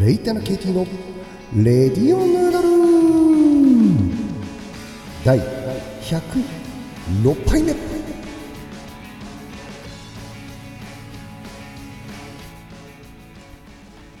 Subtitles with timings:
[0.00, 0.86] レイタナ KT の
[1.56, 2.68] レディオヌードル。
[5.24, 7.74] 第106杯目。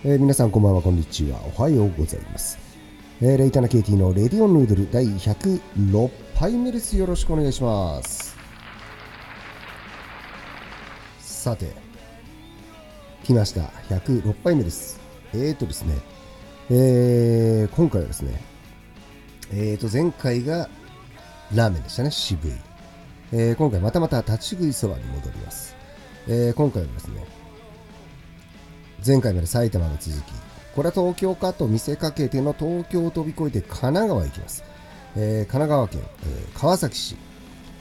[0.04, 1.40] えー皆さんこんばんはこんにちは。
[1.56, 2.58] おはようございます、
[3.20, 6.96] えーレイタナ KT のレディオヌードル第106杯目です。
[6.96, 8.36] よろしくお願いします。
[11.20, 11.70] さて
[13.22, 13.70] 来ました。
[13.94, 15.07] 106杯目です。
[15.34, 15.94] えーとですね
[16.70, 18.42] えー今回はですね
[19.52, 20.68] えーと前回が
[21.54, 22.52] ラーメンでしたね渋い、
[23.32, 25.76] えー今回またまた立ち食いそばに戻ります、
[26.26, 27.24] えー今回はですね
[29.06, 30.32] 前回まで埼玉の続き
[30.74, 34.64] これは東京かと見せかけての東京を飛び越えて神奈川行きます、
[35.16, 37.16] えー神奈川県、えー川崎市、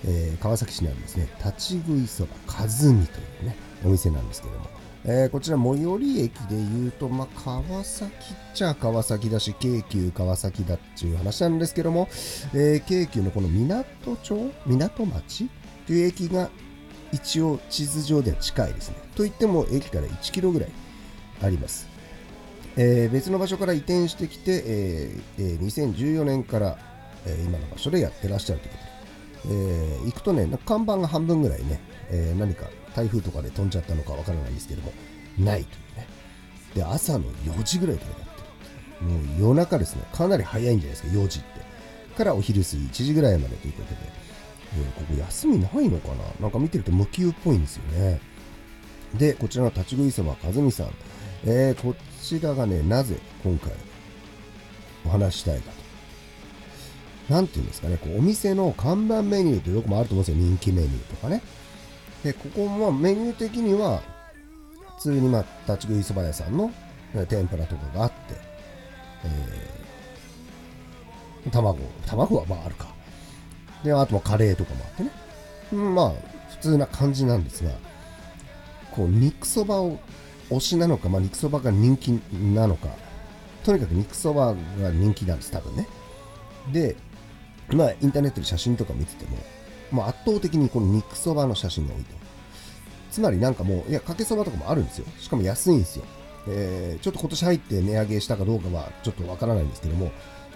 [0.06, 2.94] えー川崎市にあるですね立ち食いそば和美とい
[3.42, 4.66] うねお店なんですけども、
[5.10, 12.10] えーこちら最寄り駅でいうと、まあ、川崎っちゃ川崎だし京急川崎だっていう話なんですけども、
[12.54, 13.86] えー京急のこの港
[14.18, 15.50] 町港町
[15.86, 16.50] という駅が
[17.14, 18.98] 一応地図上では近いですね。
[19.16, 20.70] といっても駅から1キロぐらい
[21.42, 21.88] あります、
[22.76, 26.78] えー別の場所から移転してきて、えー2014年から、
[27.26, 28.78] え今の場所でやってらっしゃるというこ
[29.44, 31.80] とで、え行くとね看板が半分ぐらいね、
[32.12, 32.66] え何か
[32.98, 34.92] 台風とかで飛んじゃったのかわからないですけども
[35.38, 36.08] ないというね。
[36.74, 38.26] で朝の4時ぐらいからやって
[39.06, 39.12] る。
[39.12, 40.02] もう夜中ですね。
[40.12, 42.18] かなり早いんじゃないですか4時って。
[42.18, 43.98] からお昼過ぎ1時ぐらいまでということで、
[44.80, 46.16] えここ休みないのかな？
[46.42, 48.20] なんか見てると無給っぽいんですよね。
[49.14, 50.88] でこちらの立ち食いそば和美さん、
[51.46, 53.72] えーこちらがねなぜ今回
[55.06, 55.72] お話したいか
[57.30, 57.34] と。
[57.34, 60.44] なんていうんですかねこうお店の看板メニューってよくもあると思うんですよ。
[60.44, 61.44] 人気メニューとかね。
[62.24, 64.02] でここもメニュー的には
[64.98, 66.72] 普通にまあ立ち食いそば屋さんの
[67.30, 68.16] 天ぷらとかがあって、
[69.24, 69.78] えー
[71.50, 72.88] 卵卵はまああるか。
[73.82, 75.12] であとはカレーとかもあってね。
[75.72, 76.12] うんまあ
[76.50, 77.72] 普通な感じなんですが
[78.92, 79.98] こう肉そばを
[80.50, 82.90] 推しなのか、まあ、肉そばが人気なのか
[83.64, 85.88] とにかく肉そばが人気なんです多分ね。
[86.74, 86.98] で
[87.70, 89.38] まあインターネットで写真とか見てても、
[89.92, 92.16] まあ、圧倒的にこの肉そばの写真が多いと
[93.12, 95.06] つまりなんかもういやかけそばとかもあるんですよ。
[95.20, 96.06] しかも安いんですよ、
[96.48, 100.12] えーちょっと今年入って値上げしたかどうかはちょっとわからないんですけども、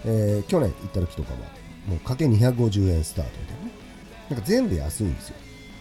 [0.05, 1.39] えー去年行った時とかは
[1.87, 3.65] もうかけ250円スタートみたいな。
[3.65, 3.71] ね
[4.29, 5.35] なんか全部安いんですよ。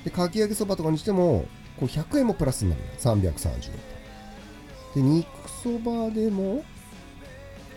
[0.04, 1.46] でかき揚げそばとかにしても
[1.78, 2.82] こう100円もプラスになる。
[2.98, 3.70] 330
[4.96, 5.02] 円。
[5.02, 5.26] で肉
[5.62, 6.64] そばでも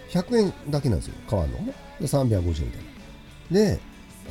[0.09, 1.16] 100円だけなんですよ。
[1.29, 1.66] 変わるの。
[1.66, 2.84] で350円みたい
[3.51, 3.75] な。
[3.75, 3.79] で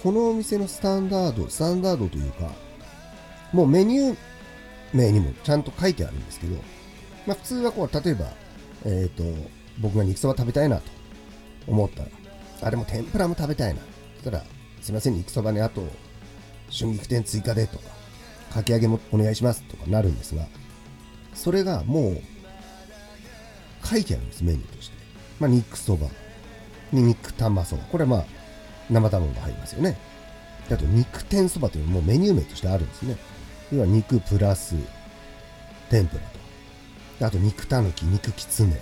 [0.02, 2.50] このお店のスタンダードスタンダードというか
[3.52, 4.16] もうメニュー
[4.92, 6.56] 名にもちゃんと書いてあるんですけど、
[7.26, 8.26] まあ、普通はこう例えば、
[8.84, 9.22] えっと
[9.80, 10.82] 僕が肉そば食べたいなと
[11.66, 12.08] 思ったら
[12.62, 13.80] あれも天ぷらも食べたいな。
[14.16, 14.44] そしたら
[14.80, 15.82] すいません肉そばにあと
[16.70, 17.84] 春菊天追加でとか
[18.52, 20.46] かき揚げもお願いしますとかなるんですが
[21.34, 22.20] それがもう
[23.86, 24.96] 書いてあるんですメニューとして、
[25.40, 26.08] まあ、肉そば
[26.92, 27.84] に肉玉そば。
[27.84, 28.24] これはまあ
[28.92, 29.96] 生卵が入りますよね。
[30.70, 33.16] あと肉天そばというのももうメニュー名としてあるんですね。
[33.72, 34.74] 要は肉プラス
[35.90, 36.22] 天ぷら
[37.18, 37.26] と。
[37.26, 38.80] あと肉たぬき肉きつね。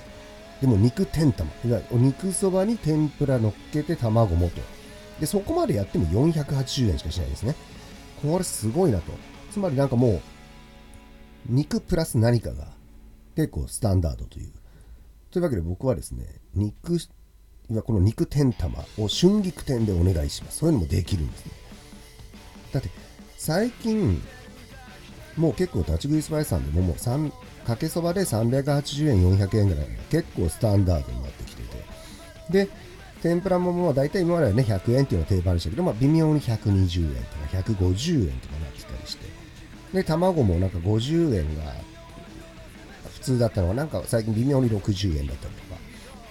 [0.60, 1.50] でも肉天玉。
[1.64, 4.60] いわゆるお肉そばに天ぷら乗っけて卵もと
[5.20, 7.54] でそこまでやっても480円しかしないですね。
[8.22, 9.12] これすごいなと。
[9.50, 10.20] つまりなんかもう
[11.46, 12.68] 肉プラス何かが
[13.36, 14.52] 結構スタンダードという。
[15.30, 16.98] というわけで僕はですね肉
[17.70, 20.58] 今この肉天玉を春菊天でお願いします。
[20.58, 21.52] そういうのもできるんですね。
[22.72, 22.90] だって
[23.36, 24.20] 最近
[25.36, 27.30] もう結構立ち食いそば屋さんでももう3
[27.64, 31.84] かけそばで380円400円ぐらい結構スタンダードになってきてて。
[32.50, 32.68] で
[33.22, 39.26] 天ぷらももう大体今まではね100円っていうのが定番でしたけど、まあ、微妙に120円とか150円とかなってたりして。
[39.92, 41.72] で卵もなんか50円が
[43.12, 45.69] 普通だったのがなんか最近微妙に60円だったりとか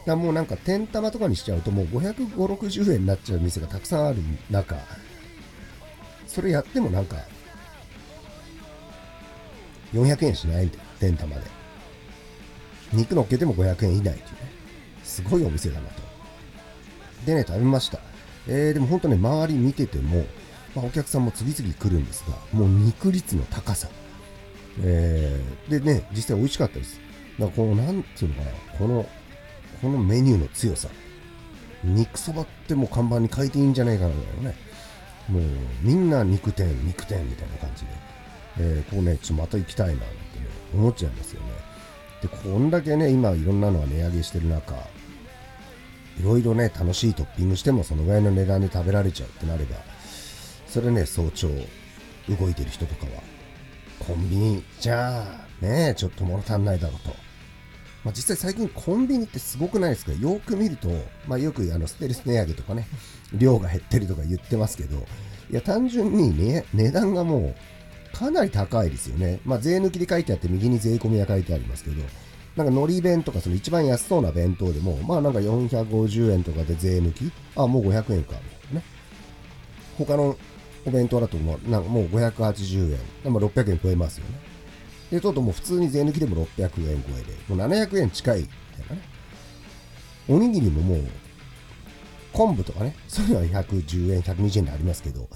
[0.06, 4.18] だもうなんか天玉とかにしちゃうともう55060円になっちゃう店がたくさんある
[4.50, 4.76] 中
[6.28, 7.18] それやってもなんか
[9.94, 11.42] 400円しないんだよ天玉で。
[12.94, 14.20] 肉乗っけても500円以内というね。
[15.04, 16.02] すごいお店だなと。
[17.26, 18.00] でね食べました。
[18.48, 20.26] えー、でも本当ね周り見てても、
[20.76, 23.88] まあ、お客さんも次々来るんですがもう肉率の高さ。
[24.82, 27.00] えー、でね実際美味しかったです。
[27.40, 29.10] だからこのなんていうのかなこの
[29.82, 30.90] このメニューの強さ。
[31.84, 34.56] 肉そばってもう看板に書いていいんじゃないかなぐらいのね。
[35.30, 35.44] もう
[35.82, 37.92] みんな肉店肉店みたいな感じで、
[38.60, 40.16] えーこうねちょっとまた行きたいななんてね
[40.74, 41.48] 思っちゃいますよね。
[42.22, 44.76] でこんだけね今いろんなのが値上げしてる中
[46.20, 49.78] いろいろね楽しいトッピングしてもそのぐらいの値段で食べられちゃうってなれば
[50.68, 53.24] それね早朝動いてる人とかは
[54.00, 57.16] コンビニじゃあねちょっと物足んないだろうと、
[58.04, 60.14] まあ、実際最近コンビニってすごくないですか？
[60.14, 60.90] よく見ると、
[61.28, 62.88] まあ、よくあのステルス値上げとかね
[63.34, 64.98] 量が減ってるとか言ってますけど
[65.52, 67.54] いや単純に、ね、値段がも
[68.14, 72.02] うかなり高いですよね、まあ、税抜きで書いてあって右に税込みが書いてありますけど
[72.56, 78.34] なんか海苔弁とかその一番安そうな弁当でもまあなんか450円とかで税抜きあもう500円か
[78.72, 78.84] ね。
[79.98, 80.38] 他の
[80.86, 84.49] お弁当だともうなんかもう580円、まあ、600円超えますよね
[85.12, 88.48] でちょっともう普通に税抜きでも600円超えでもう700円近いみ
[88.84, 89.02] たいなね
[90.28, 91.04] おにぎりももう
[92.34, 95.28] 昆布とかね、そういうのは110円、120円でありますけど、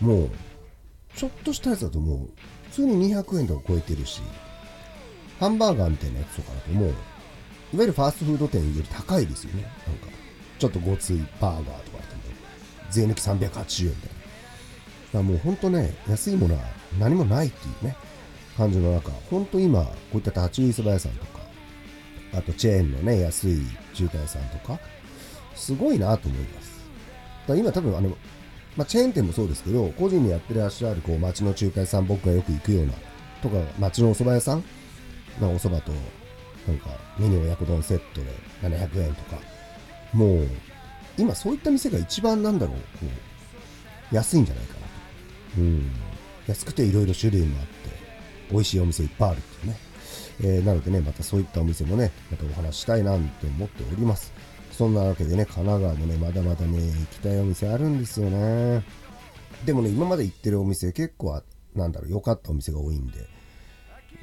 [0.00, 0.30] もう、
[1.16, 2.28] ちょっとしたやつだともう、
[2.70, 4.20] 普通に200円とか超えてるし、
[5.40, 6.96] ハンバーガーみたいなやつとかだともう、いわ
[7.72, 9.62] ゆるファーストフード店より高いですよね。
[9.62, 10.06] なんか、
[10.58, 12.22] ちょっとごついバーガーとかだとも
[12.90, 13.54] 税抜き380円みたいな。
[13.54, 13.98] だか
[15.14, 16.60] らもうほんとね、安いものは
[16.98, 17.96] 何もないっていうね、
[18.56, 21.40] 感じの中、ほんと今、こういった立ち食いそば屋さんとか、
[22.34, 23.62] あとチェーンのね、安い
[23.94, 24.78] 中華屋さんとか、
[25.54, 26.84] すごいなと思います。
[27.46, 28.10] だ今多分あの、
[28.76, 32.92] まあ、チェーン店もそうですけど、個人でやってらっしゃるこう街の中華屋さん、僕がよく行くような、
[33.42, 34.64] とか街のお蕎麦屋さん、
[35.40, 35.92] まあ、お蕎麦と、
[36.66, 39.38] なんかメニュー親子丼セットで700円とか、
[40.12, 40.48] もう、
[41.16, 43.06] 今そういった店が一番なんだろう、こ
[44.12, 44.86] う、安いんじゃないかなと。
[45.58, 45.90] うん。
[46.46, 47.93] 安くていろいろ種類もあって、
[48.50, 49.78] 美味しいお店いっぱいあるっていうね。
[50.40, 54.32] えー、なのでね、またそういったお店もね、またお話したいなって思っております。
[54.72, 58.84] そんなわけでね、神奈川もね、まだまだね、行きたいお店あるんですよね。
[59.64, 61.40] でもね、今まで行ってるお店結構、
[61.74, 63.26] なんだろう、良かったお店が多いんで、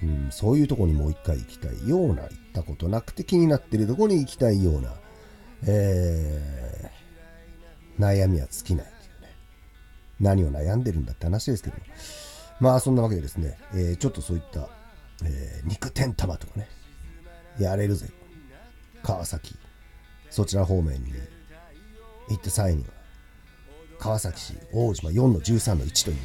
[0.03, 4.93] うん、そういうとこにもう一回行きたいような、行ったことなくて気になってるとこに行きたいような、
[5.67, 9.27] えー、悩みは尽きないっていうね。
[10.19, 11.77] 何を悩んでるんだって話ですけど
[12.61, 14.69] まあそんなわけでですね、えー、ちょっとそういった、
[15.25, 16.69] えー、肉天玉とかね、
[17.59, 18.07] やれるぜ。
[19.01, 19.55] 川崎。
[20.29, 21.11] そちら方面に
[22.29, 22.89] 行った際には、
[23.97, 26.21] 川崎市大島4の13の1というね、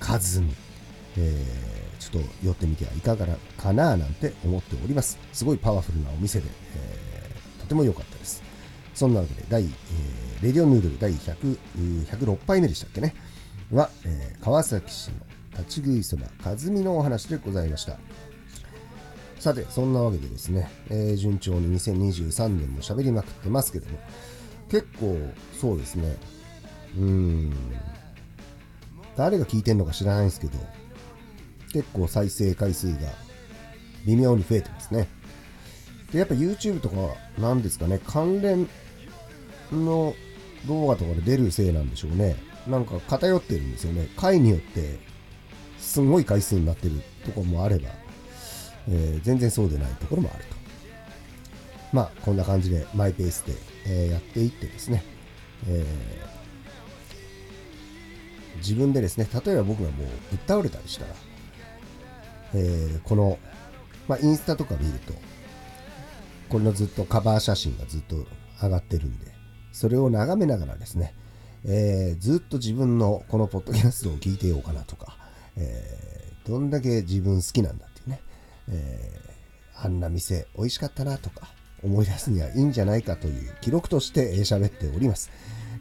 [0.00, 0.52] 数に、
[1.16, 3.26] えー、ちょっと寄ってみてはいかが
[3.56, 5.18] かななんて思っております。
[5.32, 8.42] すごいパワフルなお店で、えー、とても良かったです。
[8.92, 9.70] そんなわけで、第、えー、
[10.42, 11.58] レディオヌードル第100
[12.06, 13.14] 106杯目でしたっけね。
[13.72, 15.14] は、えー、川崎市の
[15.58, 17.98] 立ち食いそば、かずみのお話でございました。
[19.38, 23.98] さて、そんなわけでですね、えー、順調に2023年も喋りまくってますけども、
[24.70, 25.16] 結構
[25.60, 26.16] そうですね、
[26.96, 27.52] うーん、
[29.16, 30.52] 誰が聞いてんのか知らないんですけど、
[31.72, 32.98] 結構再生回数が
[34.06, 35.08] 微妙に増えてますね。
[36.12, 36.96] で、やっぱ YouTube とか
[37.38, 38.68] なんですかね、関連
[39.70, 40.14] の
[40.66, 42.47] 動画とかで出るせいなんでしょうね。
[42.68, 44.08] なんか偏ってるんですよね。
[44.16, 44.98] 回によって
[45.78, 47.88] すごい回数になってるとこもあれば、
[48.88, 50.56] えー、全然そうでないところもあると。
[51.92, 53.54] まあ、こんな感じでマイペースで、
[53.86, 55.02] えー、やっていってですね、
[55.66, 61.14] えー、自分でですね、例えば僕がもうぶっ倒れたりしたら、
[62.54, 63.38] えこの、
[64.06, 65.14] まあ、インスタとか見ると、
[66.50, 68.26] これのずっとカバー写真がずっと
[68.62, 69.32] 上がってるんで、
[69.72, 71.14] それを眺めながらですね、
[71.68, 75.16] えー、ずっと自分のこのポッドキャストを聞いてようかなとか、
[75.56, 78.20] えー、どんだけ自分好きなんだっていうね
[78.70, 81.48] えー、あんな店美味しかったなとか
[81.82, 85.30] 思い出すにはいいんじゃないかという記録として喋っております。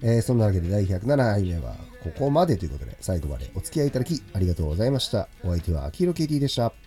[0.04, 5.28] えー、そんなわけで第107回目はここまでということで最後までお付き合いいただきありがとうございました。
[5.44, 6.87] お相手は秋広 KT でした。